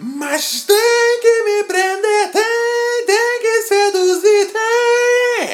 [0.00, 5.48] Mas tem que me prender, tem, tem que seduzir, tem.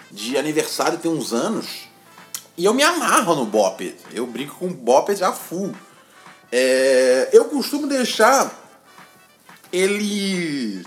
[0.10, 1.92] de aniversário tem uns anos
[2.58, 3.96] e eu me amarro no Bop.
[4.14, 5.74] Eu brinco com Bop já full.
[6.52, 8.54] É, eu costumo deixar
[9.72, 10.86] ele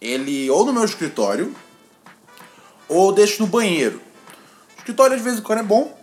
[0.00, 1.54] ele ou no meu escritório
[2.88, 4.00] ou deixo no banheiro.
[4.76, 5.98] O escritório de vez em quando é bom.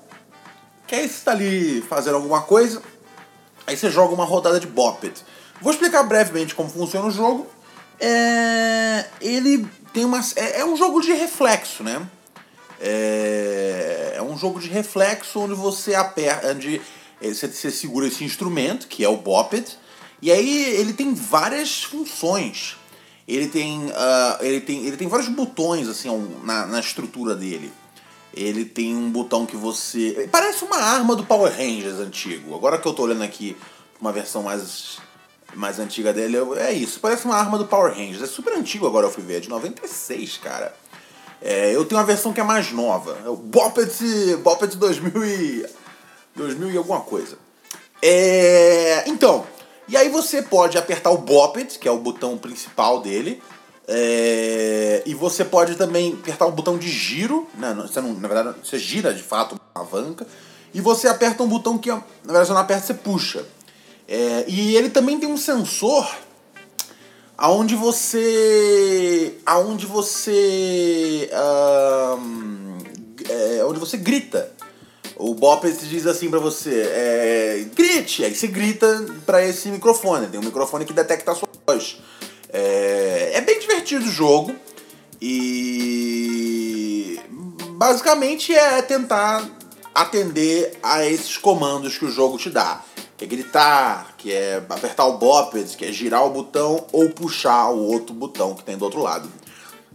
[0.88, 2.82] Que aí tá ali fazendo alguma coisa,
[3.68, 5.22] Aí você joga uma rodada de Bop It.
[5.62, 7.46] Vou explicar brevemente como funciona o jogo.
[8.00, 10.22] É, ele tem uma.
[10.38, 12.08] É, é um jogo de reflexo, né?
[12.80, 16.48] É, é, um jogo de reflexo onde você aperta.
[16.48, 16.82] Onde
[17.22, 19.78] você, você segura esse instrumento, que é o Bop It,
[20.22, 22.78] e aí ele tem várias funções.
[23.28, 26.10] Ele tem, uh, ele tem, ele tem vários botões assim
[26.44, 27.74] na, na estrutura dele.
[28.38, 30.30] Ele tem um botão que você.
[30.32, 32.56] Parece uma arma do Power Rangers antigo.
[32.56, 33.58] Agora que eu tô olhando aqui
[34.00, 35.00] uma versão mais,
[35.56, 37.00] mais antiga dele, é isso.
[37.00, 38.22] Parece uma arma do Power Rangers.
[38.22, 40.76] É super antigo agora eu fui ver, é de 96, cara.
[41.42, 43.18] É, eu tenho uma versão que é mais nova.
[43.26, 45.66] É o Boppet, Boppet 2000 e,
[46.36, 47.38] 2000 e alguma coisa.
[48.02, 49.46] É, então,
[49.88, 53.42] e aí você pode apertar o Boppet, que é o botão principal dele
[53.88, 57.74] é, e você pode também apertar um botão de giro, né?
[57.74, 60.28] você não, na verdade você gira de fato a alavanca,
[60.74, 63.46] e você aperta um botão que, na verdade, você não aperta, você puxa.
[64.08, 66.08] É, e ele também tem um sensor
[67.38, 69.38] aonde você.
[69.46, 71.30] aonde você.
[71.34, 72.78] Um,
[73.30, 74.52] é, onde você grita.
[75.16, 80.28] O Bop diz assim para você, é, grite, aí você grita para esse microfone.
[80.28, 81.98] Tem um microfone que detecta a sua voz.
[82.50, 84.56] É, é bem divertido o jogo
[85.22, 87.20] e
[87.72, 89.44] basicamente é tentar
[89.94, 92.82] atender a esses comandos que o jogo te dá.
[93.18, 97.70] Que é gritar, que é apertar o boped, que é girar o botão ou puxar
[97.70, 99.28] o outro botão que tem do outro lado.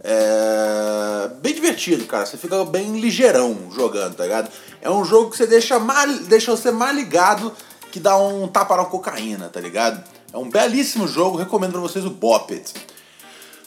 [0.03, 2.25] É bem divertido, cara.
[2.25, 4.51] Você fica bem ligeirão jogando, tá ligado?
[4.81, 7.53] É um jogo que você deixa, mal, deixa você mais ligado
[7.89, 10.03] que dá um tapa na cocaína, tá ligado?
[10.33, 12.73] É um belíssimo jogo, recomendo para vocês o Boppet.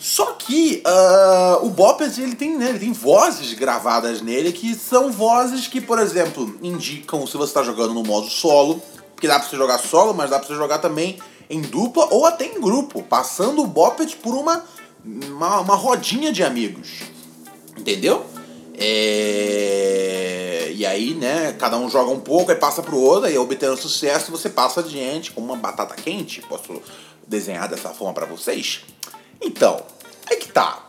[0.00, 5.12] Só que uh, o Boppet ele tem, né, ele tem vozes gravadas nele que são
[5.12, 8.82] vozes que, por exemplo, indicam se você está jogando no modo solo,
[9.14, 11.19] porque dá para você jogar solo, mas dá para você jogar também
[11.49, 14.64] em dupla ou até em grupo, passando o Boppet por uma,
[15.05, 16.88] uma, uma rodinha de amigos.
[17.79, 18.26] Entendeu?
[18.78, 20.70] É...
[20.75, 24.31] E aí, né, cada um joga um pouco, aí passa pro outro, aí obtendo sucesso,
[24.31, 26.43] você passa adiante com uma batata quente.
[26.43, 26.82] Posso
[27.26, 28.82] desenhar dessa forma para vocês?
[29.40, 29.81] Então,
[30.28, 30.87] aí que tá.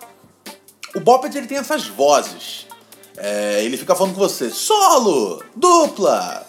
[0.95, 2.68] O Boppet ele tem essas vozes.
[3.16, 6.45] É, ele fica falando com você, solo, dupla,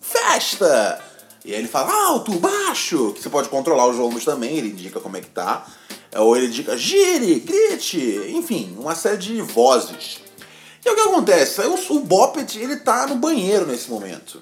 [0.00, 1.02] festa.
[1.44, 5.00] E aí ele fala alto, baixo, que você pode controlar os volumes também, ele indica
[5.00, 5.66] como é que tá.
[6.16, 10.25] Ou ele diga gire, grite, enfim, uma série de vozes.
[10.86, 11.60] E o que acontece?
[11.62, 14.38] O, o Boppet, ele tá no banheiro nesse momento.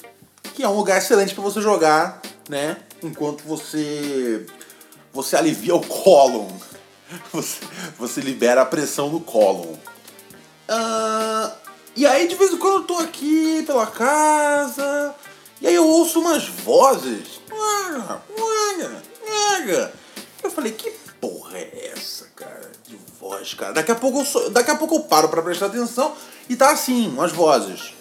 [0.53, 2.21] Que é um lugar excelente para você jogar,
[2.51, 2.77] né?
[3.03, 4.45] Enquanto você
[5.11, 6.49] você alivia o cólon.
[7.33, 7.61] Você,
[7.99, 9.75] você libera a pressão no cólon.
[10.69, 11.53] Uh,
[11.95, 15.15] e aí, de vez em quando, eu tô aqui pela casa.
[15.61, 17.41] E aí eu ouço umas vozes.
[20.43, 20.91] Eu falei, que
[21.21, 22.73] porra é essa, cara?
[22.89, 23.75] De voz, cara.
[23.75, 26.17] Daqui a pouco eu, sou, daqui a pouco eu paro pra prestar atenção
[26.49, 27.95] e tá assim, umas vozes.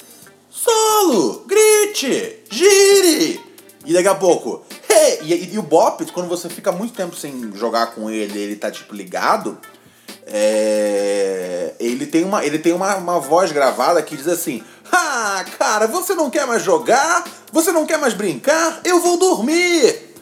[0.50, 1.46] Solo!
[1.48, 2.44] Grite!
[2.50, 3.42] Gire!
[3.86, 4.66] E daqui a pouco.
[4.90, 5.20] Hey!
[5.22, 8.70] E, e, o Bop, quando você fica muito tempo sem jogar com ele, ele tá
[8.70, 9.58] tipo ligado.
[10.26, 15.88] É, ele tem, uma, ele tem uma, uma voz gravada que diz assim: Ah, cara,
[15.88, 17.26] você não quer mais jogar?
[17.52, 18.82] Você não quer mais brincar?
[18.84, 20.14] Eu vou dormir!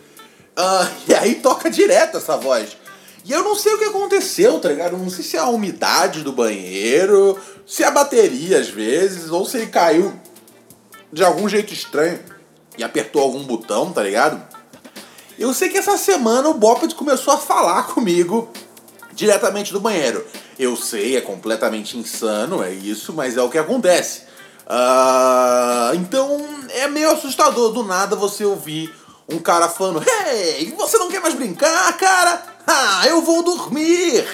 [0.58, 2.76] Uh, e aí toca direto essa voz.
[3.24, 4.98] E eu não sei o que aconteceu, tá ligado?
[4.98, 9.46] não sei se é a umidade do banheiro, se é a bateria às vezes, ou
[9.46, 10.14] se ele caiu
[11.14, 12.20] de algum jeito estranho
[12.78, 14.42] e apertou algum botão, tá ligado?
[15.38, 18.50] Eu sei que essa semana o Boppet começou a falar comigo
[19.14, 20.26] diretamente do banheiro.
[20.58, 24.24] Eu sei, é completamente insano, é isso, mas é o que acontece.
[24.68, 28.94] Uh, então é meio assustador do nada você ouvir
[29.28, 32.44] um cara falando: Hey, você não quer mais brincar, cara?
[32.66, 34.26] Ah, eu vou dormir!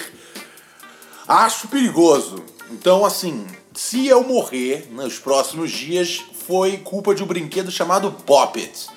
[1.26, 2.42] Acho perigoso.
[2.70, 8.88] Então, assim, se eu morrer nos próximos dias, foi culpa de um brinquedo chamado Poppet.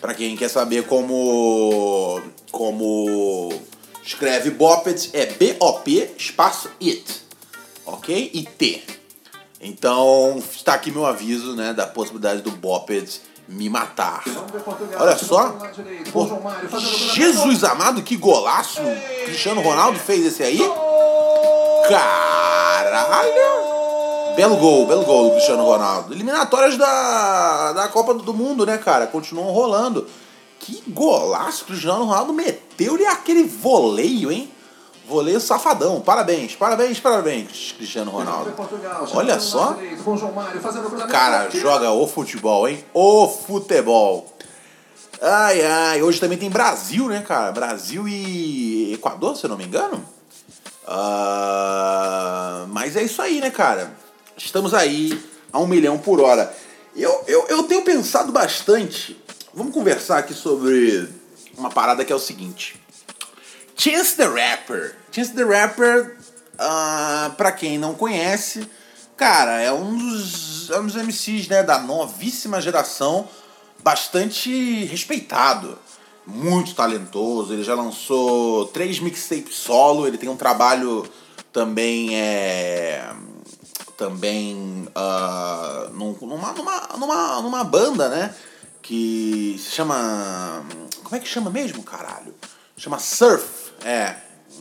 [0.00, 3.52] Para quem quer saber como como
[4.02, 7.22] escreve Boppet, é B-O-P espaço IT,
[7.84, 8.30] ok?
[8.32, 8.82] E T.
[9.60, 14.22] Então, está aqui meu aviso, né, da possibilidade do Boppet me matar.
[14.98, 15.56] Olha só.
[16.12, 16.28] Pô,
[17.14, 18.80] Jesus amado, que golaço
[19.24, 20.60] Cristiano Ronaldo fez esse aí.
[21.88, 23.58] Caralho!
[24.36, 26.14] Belo gol, belo gol do Cristiano Ronaldo.
[26.14, 29.06] Eliminatórias da, da Copa do Mundo, né, cara?
[29.06, 30.06] Continuam rolando.
[30.60, 34.52] Que golaço Cristiano Ronaldo meteu-lhe aquele voleio, hein?
[35.08, 36.02] Voleio safadão.
[36.02, 38.52] Parabéns, parabéns, parabéns, Cristiano Ronaldo.
[39.14, 39.74] Olha só.
[41.10, 42.84] Cara, joga o futebol, hein?
[42.92, 44.30] O futebol.
[45.22, 46.02] Ai, ai.
[46.02, 47.50] Hoje também tem Brasil, né, cara?
[47.52, 49.96] Brasil e Equador, se eu não me engano.
[50.84, 53.90] Uh, mas é isso aí, né, cara?
[54.36, 55.18] Estamos aí
[55.50, 56.54] a um milhão por hora.
[56.94, 59.18] Eu, eu, eu tenho pensado bastante.
[59.54, 61.08] Vamos conversar aqui sobre
[61.56, 62.77] uma parada que é o seguinte.
[63.78, 64.96] Chance the Rapper.
[65.12, 66.16] Chance the Rapper,
[66.54, 68.68] uh, pra quem não conhece,
[69.16, 73.28] cara, é um dos, é um dos MCs né, da novíssima geração,
[73.78, 75.78] bastante respeitado,
[76.26, 77.52] muito talentoso.
[77.52, 81.08] Ele já lançou três mixtapes solo, ele tem um trabalho
[81.52, 83.14] também é
[83.96, 88.34] também uh, numa, numa, numa, numa banda, né?
[88.82, 90.64] Que se chama.
[91.02, 92.34] Como é que chama mesmo, caralho?
[92.76, 93.67] Chama Surf.
[93.84, 94.14] É.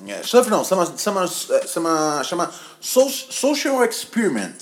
[0.08, 1.28] é surf não, chama, chama,
[1.66, 4.56] chama, chama Social Experiment.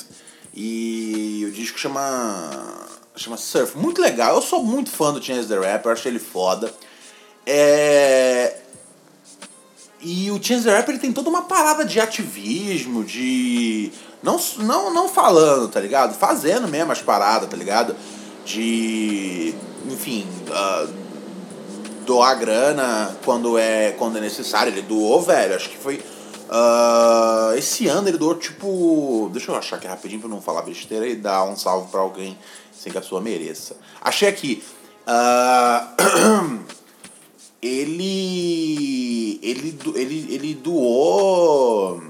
[0.53, 2.87] E o disco chama.
[3.15, 3.77] chama Surf.
[3.77, 4.35] Muito legal.
[4.35, 6.73] Eu sou muito fã do Chance the Rapper, acho ele foda.
[7.45, 8.57] É.
[10.01, 13.91] E o Chance the Rapper ele tem toda uma parada de ativismo, de.
[14.23, 16.17] Não, não, não falando, tá ligado?
[16.17, 17.95] Fazendo mesmo as paradas, tá ligado?
[18.45, 19.53] De.
[19.87, 20.25] Enfim.
[20.47, 21.04] Uh,
[22.05, 24.71] doar grana quando é, quando é necessário.
[24.71, 26.01] Ele doou, velho, acho que foi.
[26.47, 29.29] Uh, esse ano ele doou tipo.
[29.33, 32.37] Deixa eu achar aqui rapidinho pra não falar besteira e dar um salve pra alguém
[32.71, 33.77] sem que a pessoa mereça.
[34.01, 34.63] Achei aqui.
[35.07, 36.59] Uh,
[37.61, 39.79] ele, ele.
[39.95, 40.33] Ele.
[40.33, 42.01] Ele doou.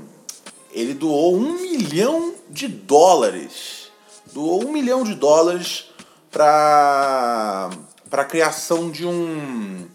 [0.74, 3.90] Ele doou um milhão de dólares.
[4.34, 5.86] Doou um milhão de dólares
[6.30, 7.70] pra
[8.10, 9.88] para a criação de um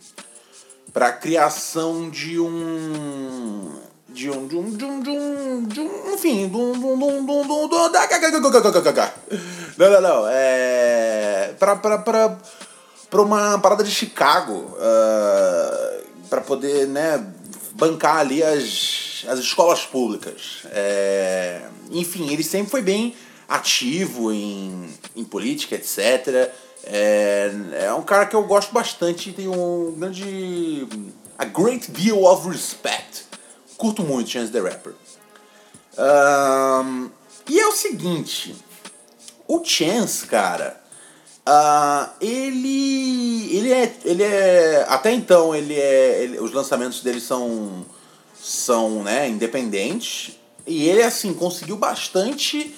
[0.92, 3.72] para a criação de um
[4.08, 6.90] de um de um de um de um, de um enfim de um, de um,
[6.90, 7.60] de um, um, um
[9.78, 12.38] não não não é para para para
[13.08, 17.24] para uma parada de Chicago uh, para poder né
[17.72, 23.14] bancar ali as, as escolas públicas é, enfim ele sempre foi bem
[23.48, 26.52] ativo em, em política etc
[26.84, 27.52] é,
[27.84, 30.86] é um cara que eu gosto bastante e tem um grande.
[31.38, 33.24] A great deal of respect.
[33.76, 34.94] Curto muito Chance the Rapper.
[35.98, 37.10] Um,
[37.48, 38.54] e é o seguinte:
[39.46, 40.80] o Chance, cara,
[41.46, 43.56] uh, ele.
[43.56, 44.86] Ele é, ele é.
[44.88, 46.22] Até então, ele é.
[46.22, 47.84] Ele, os lançamentos dele são.
[48.40, 50.38] são né, independentes.
[50.66, 52.74] E ele, assim, conseguiu bastante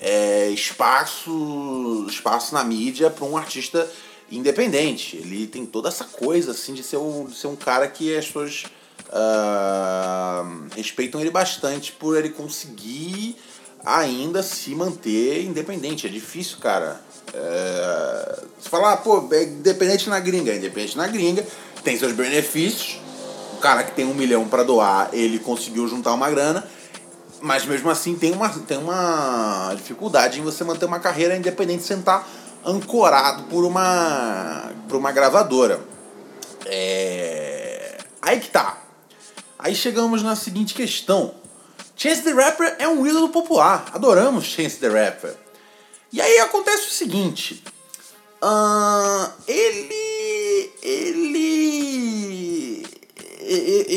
[0.00, 3.88] é, espaço, espaço na mídia para um artista
[4.30, 5.16] independente.
[5.16, 8.26] Ele tem toda essa coisa, assim, de ser um, de ser um cara que as
[8.26, 8.64] pessoas
[9.08, 13.36] uh, respeitam ele bastante por ele conseguir
[13.84, 16.06] ainda se manter independente.
[16.06, 17.00] É difícil, cara.
[17.32, 18.42] É...
[18.58, 20.52] Você falar, ah, pô, é independente na gringa.
[20.52, 21.46] É independente na gringa,
[21.84, 23.00] tem seus benefícios.
[23.54, 26.66] O cara que tem um milhão para doar, ele conseguiu juntar uma grana.
[27.40, 31.98] Mas mesmo assim tem uma, tem uma dificuldade em você manter uma carreira independente sem
[31.98, 32.26] estar
[32.64, 35.80] ancorado por uma, por uma gravadora.
[36.64, 37.98] É...
[38.20, 38.78] Aí que tá.
[39.58, 41.34] Aí chegamos na seguinte questão.
[41.96, 43.90] Chance the Rapper é um ídolo popular.
[43.94, 45.34] Adoramos Chance the Rapper.
[46.12, 47.64] E aí acontece o seguinte.
[48.42, 50.72] Uh, ele.
[50.82, 52.86] Ele.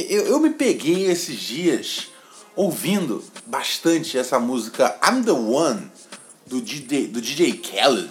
[0.10, 2.10] Eu, eu me peguei esses dias
[2.60, 5.90] ouvindo bastante essa música I'm the One
[6.46, 8.10] do DJ, do DJ Khaled.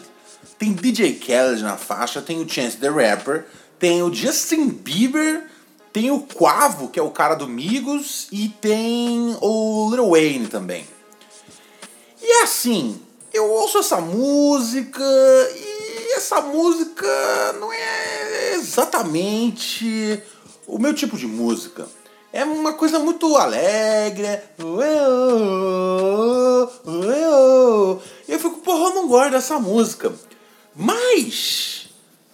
[0.59, 3.45] Tem DJ Khaled na faixa, tem o Chance the Rapper,
[3.79, 5.45] tem o Justin Bieber
[5.93, 10.87] tem o Quavo, que é o cara do Migos, e tem o Lil Wayne também.
[12.23, 13.01] E assim,
[13.33, 15.03] eu ouço essa música
[15.57, 17.07] e essa música
[17.59, 20.23] não é exatamente
[20.67, 21.89] o meu tipo de música.
[22.33, 24.41] É uma coisa muito alegre.
[28.29, 30.13] Eu fico, porra, eu não gosto dessa música.
[30.75, 31.89] Mas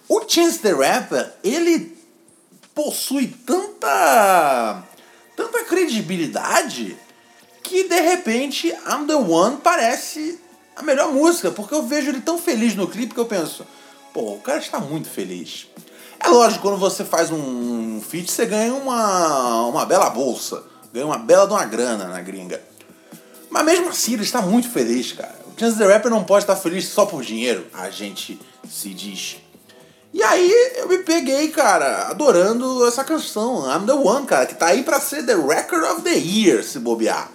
[0.07, 1.97] o Chance the Rapper, ele
[2.73, 4.83] possui tanta
[5.35, 6.97] tanta credibilidade
[7.63, 10.39] que de repente I'm the One parece
[10.75, 13.65] a melhor música, porque eu vejo ele tão feliz no clipe que eu penso,
[14.13, 15.67] pô, o cara está muito feliz.
[16.19, 21.17] É lógico, quando você faz um feat, você ganha uma, uma bela bolsa, ganha uma
[21.17, 22.61] bela de uma grana na gringa.
[23.49, 25.35] Mas mesmo assim, ele está muito feliz, cara.
[25.47, 29.37] O Chance the Rapper não pode estar feliz só por dinheiro, a gente se diz.
[30.13, 34.67] E aí eu me peguei, cara, adorando essa canção, I'm the One, cara, que tá
[34.67, 37.29] aí pra ser The Record of the Year, se bobear.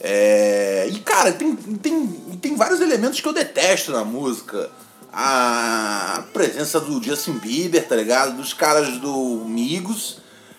[0.00, 0.88] É...
[0.90, 2.06] E, cara, tem, tem,
[2.40, 4.70] tem vários elementos que eu detesto na música.
[5.12, 8.36] A presença do Justin Bieber, tá ligado?
[8.36, 10.18] Dos caras do Migos.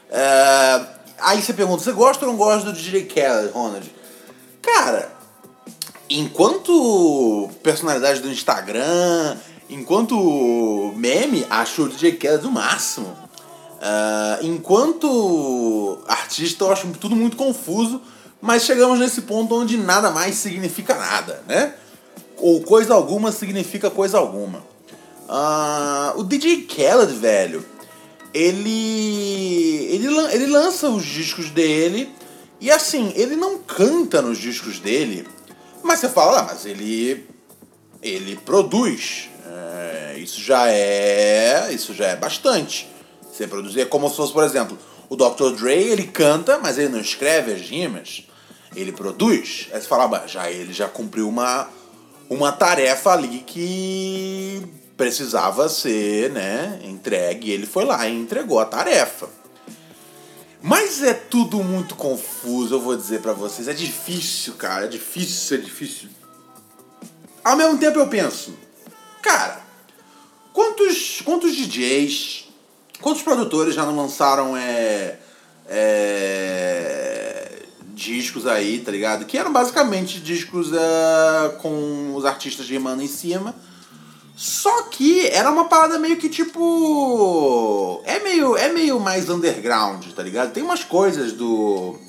[0.10, 0.86] É...
[1.20, 3.94] Aí você pergunta, você gosta ou não gosta do DJ Khaled, Ronald?
[4.62, 5.12] Cara,
[6.10, 9.38] enquanto personalidade do Instagram
[9.70, 13.08] Enquanto meme, acho o DJ Khaled o máximo.
[13.08, 18.02] Uh, enquanto artista, eu acho tudo muito confuso,
[18.42, 21.76] mas chegamos nesse ponto onde nada mais significa nada, né?
[22.40, 24.60] Ou coisa alguma significa coisa alguma.
[25.28, 27.64] Uh, o DJ Khaled, velho,
[28.34, 32.10] ele, ele, ele lança os discos dele
[32.60, 35.28] e assim, ele não canta nos discos dele,
[35.84, 37.26] mas você fala, ah, mas ele,
[38.02, 39.30] ele produz
[40.20, 41.70] isso já é.
[41.72, 42.88] Isso já é bastante.
[43.32, 43.82] Você produzir.
[43.82, 44.78] É como se fosse, por exemplo,
[45.08, 45.56] o Dr.
[45.58, 48.24] Dre, ele canta, mas ele não escreve as rimas.
[48.76, 49.68] Ele produz.
[49.72, 51.68] Aí você fala, já ele já cumpriu uma,
[52.30, 57.52] uma tarefa ali que precisava ser, né, entregue.
[57.52, 59.28] Ele foi lá e entregou a tarefa.
[60.62, 63.68] Mas é tudo muito confuso, eu vou dizer para vocês.
[63.68, 64.86] É difícil, cara.
[64.86, 66.10] É difícil, é difícil.
[67.44, 68.54] Ao mesmo tempo eu penso,
[69.22, 69.70] cara,
[70.60, 72.50] Quantos, quantos DJs,
[73.02, 75.18] quantos produtores já não lançaram é,
[75.70, 77.29] é,
[78.00, 79.26] discos aí, tá ligado?
[79.26, 83.54] Que eram basicamente discos é, com os artistas rimando em cima.
[84.36, 88.02] Só que era uma parada meio que tipo.
[88.06, 90.54] É meio, é meio mais underground, tá ligado?
[90.54, 92.00] Tem umas coisas do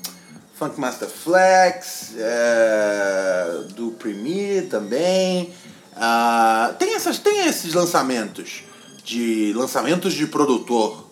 [0.55, 5.53] Funk Master Flex, é, do Premiere também.
[5.91, 8.63] Uh, tem, essas, tem esses lançamentos
[9.03, 11.05] de lançamentos de produtor,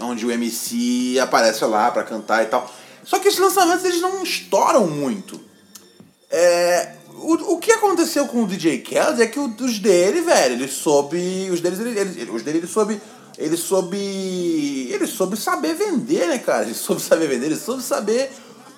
[0.00, 2.68] onde o MC aparece lá para cantar e tal.
[3.06, 5.40] Só que esses lançamentos eles não estouram muito.
[6.28, 10.68] É, o, o que aconteceu com o DJ Khaled é que os dele, velho, ele
[10.68, 11.48] soube.
[11.50, 13.00] Os deles, ele, ele, os dele ele soube.
[13.38, 13.96] Ele soube.
[14.90, 16.64] Ele soube saber vender, né, cara?
[16.64, 18.30] Ele soube saber vender, ele soube saber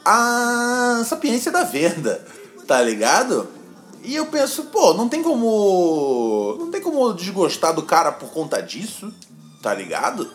[0.04, 2.25] a sapiência da venda,
[2.66, 3.49] tá ligado?
[4.04, 6.56] E eu penso, pô, não tem como.
[6.58, 9.12] Não tem como desgostar do cara por conta disso,
[9.62, 10.30] tá ligado?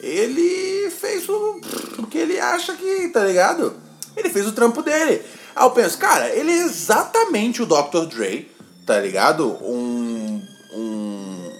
[0.00, 1.60] Ele fez o,
[1.98, 3.74] o que ele acha que, tá ligado?
[4.16, 5.22] Ele fez o trampo dele.
[5.54, 8.06] Aí eu penso, cara, ele é exatamente o Dr.
[8.08, 8.50] Dre,
[8.86, 9.48] tá ligado?
[9.62, 11.58] Um, um,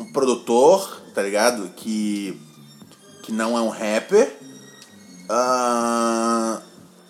[0.00, 1.70] um produtor, tá ligado?
[1.76, 2.40] Que,
[3.22, 4.36] que não é um rapper,
[5.26, 6.62] Uh,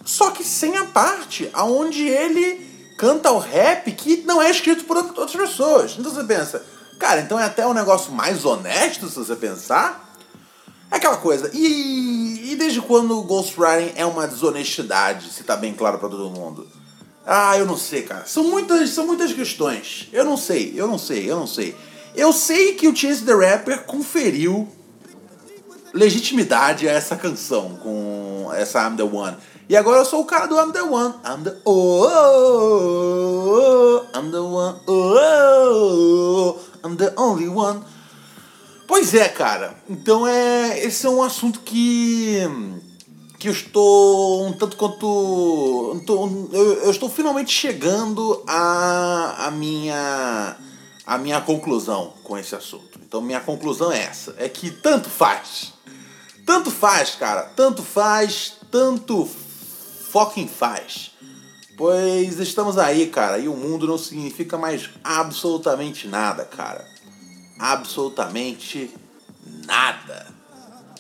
[0.05, 4.97] só que sem a parte aonde ele canta o rap que não é escrito por
[4.97, 5.97] outras pessoas.
[5.99, 6.65] Então você pensa,
[6.99, 10.06] cara, então é até um negócio mais honesto se você pensar.
[10.91, 11.51] É aquela coisa.
[11.53, 16.31] E, e desde quando o ghostwriting é uma desonestidade, se tá bem claro para todo
[16.31, 16.67] mundo?
[17.27, 18.25] Ah, eu não sei, cara.
[18.25, 20.09] São muitas, são muitas questões.
[20.13, 21.75] Eu não sei, eu não sei, eu não sei.
[22.15, 24.69] Eu sei que o Chance the Rapper conferiu
[25.93, 29.37] legitimidade a essa canção com essa I'm the One.
[29.69, 31.15] E agora eu sou o cara do I'm the One.
[31.25, 34.81] I'm the oh, oh, oh I'm the one.
[34.87, 37.83] Oh, I'm the only one.
[38.97, 39.77] Pois é, cara.
[39.91, 42.41] Então é esse é um assunto que
[43.39, 46.03] que eu estou um tanto quanto
[46.51, 50.57] eu, eu estou finalmente chegando a, a minha
[51.07, 52.99] a minha conclusão com esse assunto.
[53.07, 55.75] Então minha conclusão é essa, é que tanto faz.
[56.47, 57.43] Tanto faz, cara.
[57.55, 59.29] Tanto faz, tanto
[60.11, 61.11] fucking faz.
[61.77, 66.96] Pois estamos aí, cara, e o mundo não significa mais absolutamente nada, cara.
[67.59, 68.95] Absolutamente
[69.67, 70.27] nada.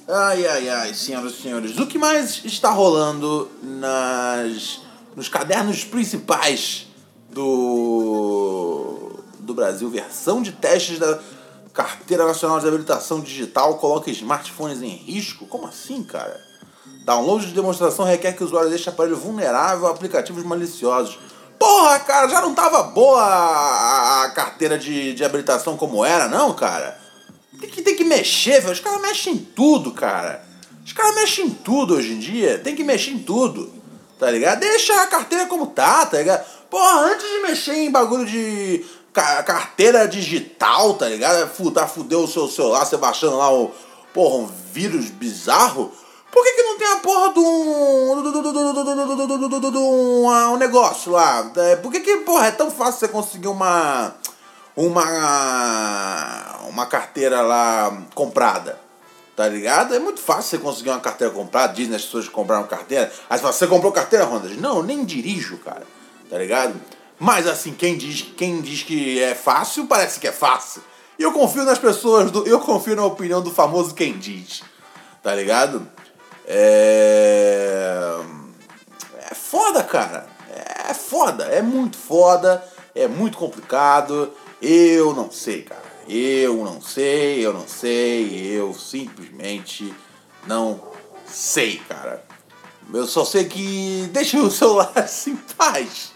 [0.08, 1.78] Ai, ai, ai, senhoras e senhores.
[1.78, 4.80] O que mais está rolando nas,
[5.16, 6.86] nos cadernos principais
[7.30, 9.90] do, do Brasil?
[9.90, 11.18] Versão de testes da
[11.74, 15.44] Carteira Nacional de Habilitação Digital coloca smartphones em risco?
[15.46, 16.40] Como assim, cara?
[17.04, 21.18] Download de demonstração requer que o usuário deixe aparelho vulnerável a aplicativos maliciosos.
[21.66, 26.96] Porra, cara, já não tava boa a, carteira de, de habilitação como era, não, cara?
[27.58, 28.72] Tem que, tem que mexer, velho.
[28.72, 30.46] Os caras mexem em tudo, cara.
[30.84, 32.60] Os caras mexem em tudo hoje em dia.
[32.60, 33.74] Tem que mexer em tudo.
[34.16, 34.60] Tá ligado?
[34.60, 36.46] Deixa a carteira como tá, tá ligado?
[36.70, 41.50] Porra, antes de mexer em bagulho de carteira digital, tá ligado?
[41.72, 43.72] Tá fudeu o seu celular, você baixando lá o.
[44.14, 45.90] Porra, um vírus bizarro.
[46.36, 48.12] Por que, que não tem a porra de um.
[50.52, 51.50] um negócio lá?
[51.82, 54.14] Por que, que, porra, é tão fácil você conseguir uma.
[54.76, 56.58] Uma.
[56.68, 58.78] Uma carteira lá comprada?
[59.34, 59.94] Tá ligado?
[59.94, 61.72] É muito fácil você conseguir uma carteira comprada.
[61.72, 63.10] Dizem as pessoas compraram carteira.
[63.30, 64.50] Aí você comprou carteira, Honda?
[64.58, 65.86] Não, eu nem dirijo, cara.
[66.28, 66.78] Tá ligado?
[67.18, 70.84] Mas assim, quem diz, quem diz que é fácil, parece que é fácil.
[71.18, 74.62] E eu confio nas pessoas, do, eu confio na opinião do famoso quem diz.
[75.22, 75.96] Tá ligado?
[76.46, 78.20] É.
[79.30, 80.26] É foda, cara.
[80.88, 81.44] É foda.
[81.44, 82.64] É muito foda.
[82.94, 84.32] É muito complicado.
[84.60, 85.82] Eu não sei, cara.
[86.08, 88.46] Eu não sei, eu não sei.
[88.46, 89.94] Eu simplesmente
[90.46, 90.80] não
[91.26, 92.24] sei, cara.
[92.92, 96.15] Eu só sei que deixa o celular assim em paz.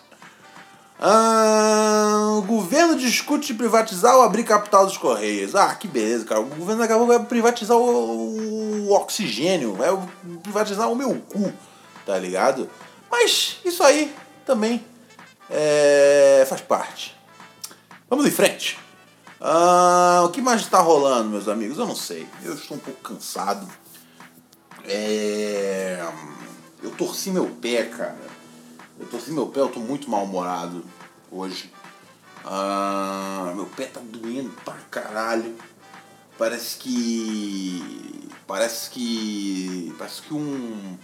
[1.02, 5.54] Ah, o governo discute privatizar ou abrir capital dos Correios.
[5.54, 6.40] Ah, que beleza, cara.
[6.40, 9.88] O governo acabou vai privatizar o, o oxigênio, vai
[10.42, 11.50] privatizar o meu cu,
[12.04, 12.68] tá ligado?
[13.10, 14.84] Mas isso aí também
[15.48, 17.16] é, faz parte.
[18.10, 18.78] Vamos em frente.
[19.40, 21.78] Ah, o que mais está rolando, meus amigos?
[21.78, 22.26] Eu não sei.
[22.42, 23.66] Eu estou um pouco cansado.
[24.84, 26.04] É...
[26.82, 28.29] Eu torci meu pé, cara.
[29.00, 30.84] Eu torci meu pé, eu tô muito mal-humorado
[31.32, 31.72] hoje.
[32.44, 35.56] Ah, meu pé tá doendo pra caralho.
[36.36, 38.28] Parece que.
[38.46, 39.94] Parece que.
[39.98, 40.98] Parece que um.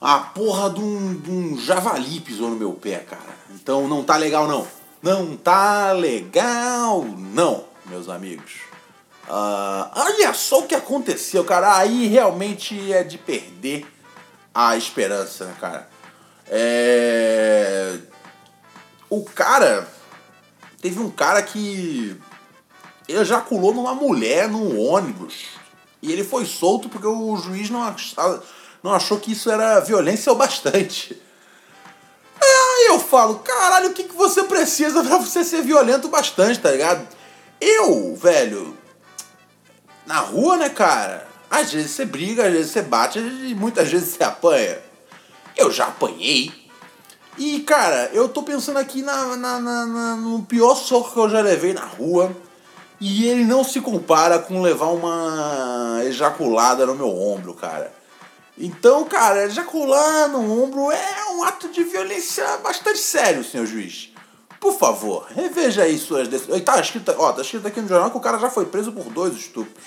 [0.00, 3.36] A porra de um, de um javali pisou no meu pé, cara.
[3.50, 4.66] Então não tá legal não.
[5.00, 8.54] Não tá legal não, meus amigos.
[9.28, 11.76] Uh, olha só o que aconteceu, cara.
[11.76, 13.86] Aí realmente é de perder
[14.52, 15.91] a esperança, né, cara?
[16.54, 17.96] É...
[19.08, 19.88] O cara.
[20.82, 22.20] Teve um cara que
[23.08, 25.46] ejaculou numa mulher num ônibus.
[26.02, 28.42] E ele foi solto porque o juiz não achou,
[28.82, 31.20] não achou que isso era violência o bastante.
[32.40, 36.72] Aí eu falo, caralho, o que, que você precisa para você ser violento bastante, tá
[36.72, 37.06] ligado?
[37.60, 38.76] Eu, velho,
[40.04, 41.28] na rua, né, cara?
[41.48, 44.78] Às vezes você briga, às vezes você bate, e muitas vezes você apanha.
[45.56, 46.52] Eu já apanhei.
[47.38, 51.30] E, cara, eu tô pensando aqui na, na, na, na, no pior soco que eu
[51.30, 52.34] já levei na rua.
[53.00, 57.92] E ele não se compara com levar uma ejaculada no meu ombro, cara.
[58.56, 64.12] Então, cara, ejacular no ombro é um ato de violência bastante sério, senhor juiz.
[64.60, 66.62] Por favor, reveja aí suas decisões.
[66.62, 69.04] Tá escrito, ó, tá escrito aqui no jornal que o cara já foi preso por
[69.06, 69.84] dois estupros.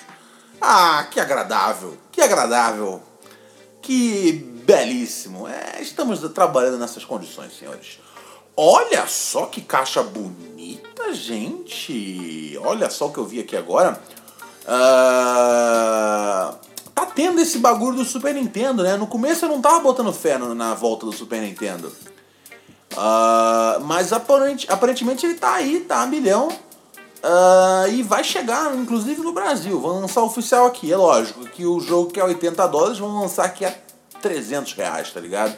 [0.60, 3.00] Ah, que agradável, que agradável.
[3.80, 5.46] Que belíssimo.
[5.46, 8.00] É, estamos trabalhando nessas condições, senhores.
[8.56, 12.58] Olha só que caixa bonita, gente.
[12.64, 14.00] Olha só o que eu vi aqui agora.
[14.64, 16.56] Uh,
[16.92, 18.96] tá tendo esse bagulho do Super Nintendo, né?
[18.96, 21.92] No começo eu não tava botando fé na volta do Super Nintendo.
[22.92, 26.48] Uh, mas aparente, aparentemente ele tá aí, tá a milhão.
[26.48, 29.80] Uh, e vai chegar, inclusive, no Brasil.
[29.80, 30.92] Vão lançar oficial aqui.
[30.92, 33.85] É lógico que o jogo que é 80 dólares vão lançar aqui a
[34.26, 35.56] 300 reais, tá ligado?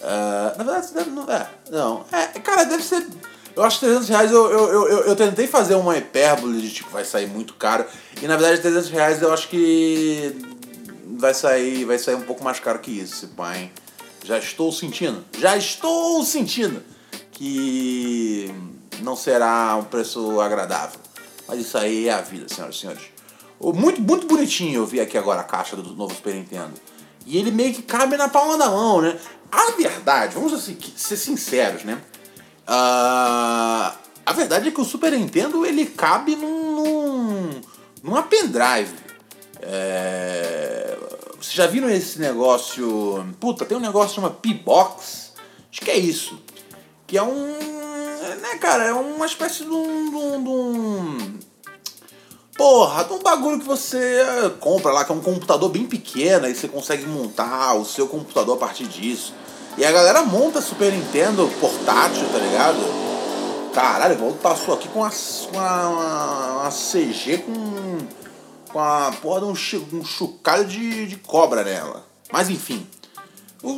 [0.00, 2.04] Uh, na verdade, deve, não, é, não.
[2.10, 3.06] É, cara, deve ser.
[3.54, 6.90] Eu acho que 300 reais eu, eu, eu, eu, tentei fazer uma hipérbole de tipo,
[6.90, 7.84] vai sair muito caro.
[8.22, 10.34] E na verdade, 300 reais eu acho que
[11.18, 13.70] vai sair, vai sair um pouco mais caro que isso, pai.
[14.24, 16.82] Já estou sentindo, já estou sentindo
[17.32, 18.54] que
[19.02, 21.00] não será um preço agradável.
[21.46, 23.02] Mas isso aí é a vida, senhoras e senhores.
[23.60, 26.72] Muito, muito bonitinho eu vi aqui agora a caixa do novo Super Nintendo.
[27.26, 29.18] E ele meio que cabe na palma da mão, né?
[29.50, 32.00] A verdade, vamos assim, ser sinceros, né?
[32.68, 37.60] Uh, a verdade é que o Super Nintendo ele cabe num, num,
[38.02, 38.94] numa pendrive.
[39.60, 40.96] É,
[41.36, 43.26] vocês já viram esse negócio?
[43.40, 45.32] Puta, tem um negócio que chama P-Box.
[45.70, 46.40] Acho que é isso.
[47.06, 47.58] Que é um.
[48.40, 48.84] Né, cara?
[48.84, 50.10] É uma espécie de um.
[50.10, 51.49] De um, de um
[52.60, 54.22] porra, de um bagulho que você
[54.60, 58.54] compra lá, que é um computador bem pequeno, aí você consegue montar o seu computador
[58.54, 59.32] a partir disso.
[59.78, 63.70] E a galera monta Super Nintendo portátil, tá ligado?
[63.72, 65.10] Caralho, o passou aqui com uma,
[65.50, 67.98] uma, uma CG com,
[68.70, 72.04] com a porra de um, um chocalho de, de cobra nela.
[72.30, 72.86] Mas enfim.
[73.62, 73.70] O,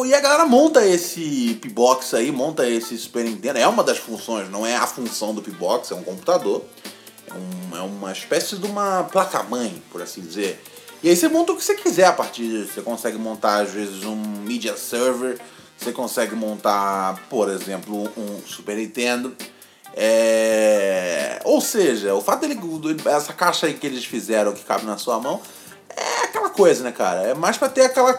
[0.00, 3.60] o, e a galera monta esse P-Box aí, monta esse Super Nintendo.
[3.60, 6.64] É uma das funções, não é a função do P-Box, é um computador.
[7.30, 10.62] É, um, é uma espécie de uma placa-mãe, por assim dizer.
[11.02, 12.72] E aí você monta o que você quiser a partir disso.
[12.74, 15.38] Você consegue montar, às vezes, um media server.
[15.76, 19.36] Você consegue montar, por exemplo, um Super Nintendo.
[19.94, 21.40] É...
[21.44, 22.58] Ou seja, o fato dele.
[23.04, 25.40] Essa caixa aí que eles fizeram que cabe na sua mão
[25.98, 27.22] é aquela coisa, né, cara?
[27.22, 28.12] É mais para ter aquela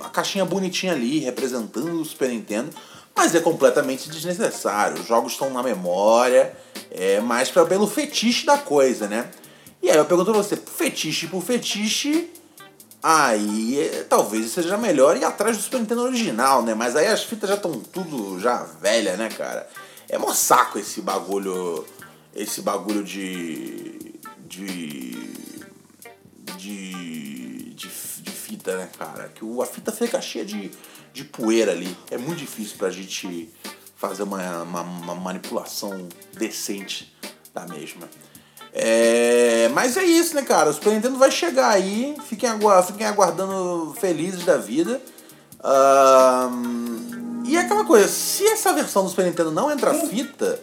[0.00, 2.70] a caixinha bonitinha ali representando o Super Nintendo,
[3.20, 4.98] mas é completamente desnecessário.
[4.98, 6.56] Os jogos estão na memória,
[6.90, 9.30] é mais para pelo fetiche da coisa, né?
[9.82, 12.30] E aí eu pergunto pra você, fetiche por fetiche,
[13.02, 16.72] aí é, talvez seja melhor ir atrás do Super Nintendo original, né?
[16.72, 19.68] Mas aí as fitas já estão tudo já velha, né, cara?
[20.08, 21.84] É mó saco esse bagulho.
[22.34, 24.14] Esse bagulho de.
[24.46, 25.10] de.
[26.56, 27.74] de.
[27.74, 27.88] de,
[28.22, 29.30] de fita, né, cara?
[29.34, 30.70] Que a fita fica cheia de,
[31.12, 31.96] de poeira ali.
[32.10, 33.48] É muito difícil pra gente
[33.96, 37.14] fazer uma, uma, uma manipulação decente
[37.52, 38.08] da mesma.
[38.72, 40.70] É, mas é isso, né, cara?
[40.70, 42.16] O Super Nintendo vai chegar aí.
[42.26, 45.00] Fiquem, agu fiquem aguardando felizes da vida.
[45.62, 50.60] Um, e é aquela coisa, se essa versão do Super Nintendo não entra fita,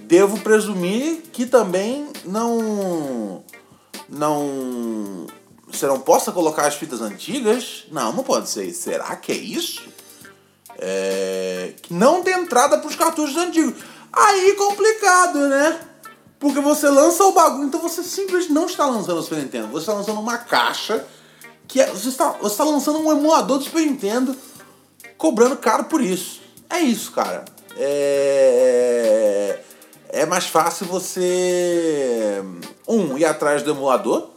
[0.00, 3.42] devo presumir que também não.
[4.08, 5.26] Não.
[5.70, 7.84] Você não possa colocar as fitas antigas?
[7.90, 8.72] Não, não pode ser.
[8.72, 9.82] Será que é isso?
[10.78, 13.82] É, não tem entrada para os cartuchos antigos.
[14.12, 15.80] Aí complicado, né?
[16.38, 19.68] Porque você lança o bagulho, então você simplesmente não está lançando o Super Nintendo.
[19.68, 21.04] Você está lançando uma caixa
[21.66, 24.36] que é, você, está, você está lançando um emulador do Super Nintendo
[25.16, 26.40] cobrando caro por isso.
[26.70, 27.44] É isso, cara.
[27.76, 29.60] É,
[30.10, 32.42] é mais fácil você,
[32.86, 34.30] um, ir atrás do emulador.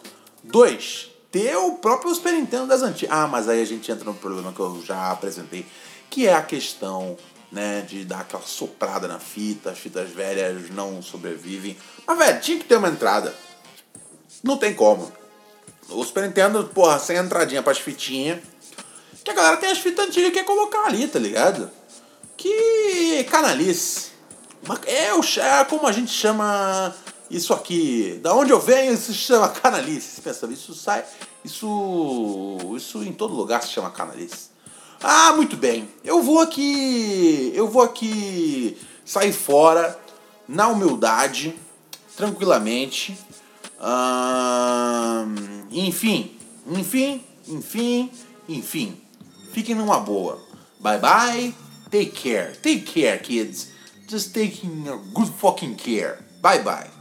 [0.43, 3.15] Dois, ter o próprio Super Nintendo das antigas.
[3.15, 5.65] Ah, mas aí a gente entra no problema que eu já apresentei,
[6.09, 7.17] que é a questão
[7.51, 11.77] né, de dar aquela soprada na fita, as fitas velhas não sobrevivem.
[12.05, 13.33] Mas, velho, tinha que ter uma entrada.
[14.43, 15.11] Não tem como.
[15.89, 18.39] O Super Nintendo, porra, sem entradinha pras fitinhas.
[19.23, 21.69] Que a galera tem as fitas antigas que quer colocar ali, tá ligado?
[22.35, 24.11] Que canalice.
[24.85, 26.95] É, o, é como a gente chama
[27.31, 28.19] isso aqui.
[28.21, 30.15] Da onde eu venho, isso se chama canalice.
[30.15, 31.03] Você pensa, isso sai.
[31.43, 32.57] Isso.
[32.75, 34.51] Isso em todo lugar se chama canalice.
[35.01, 35.89] Ah, muito bem.
[36.03, 37.51] Eu vou aqui.
[37.55, 39.99] Eu vou aqui sair fora
[40.47, 41.55] na humildade,
[42.15, 43.17] tranquilamente.
[45.71, 48.11] enfim, enfim, enfim,
[48.47, 49.01] enfim.
[49.53, 50.39] Fiquem numa boa.
[50.79, 51.55] Bye bye.
[51.89, 52.55] Take care.
[52.57, 53.69] Take care, kids.
[54.07, 56.19] Just taking a good fucking care.
[56.41, 57.00] Bye bye.